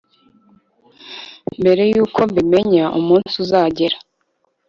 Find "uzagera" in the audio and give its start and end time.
3.43-3.97